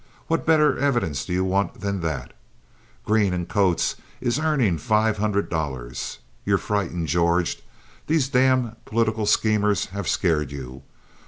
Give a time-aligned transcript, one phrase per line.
[0.25, 2.33] What better evidence do you want than that?
[3.05, 6.17] Green & Coates is earning five hundred dollars.
[6.43, 7.61] You're frightened, George.
[8.07, 10.81] These damned political schemers have scared you.